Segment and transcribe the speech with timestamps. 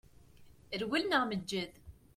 [0.81, 1.71] Rwel neɣ meǧǧed.